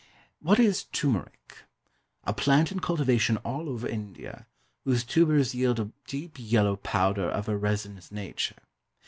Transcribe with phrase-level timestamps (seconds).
[0.39, 1.59] What is TURMERIC?
[2.23, 4.47] A plant in cultivation all over India,
[4.83, 8.63] whose tubers yield a deep yellow powder of a resinous nature.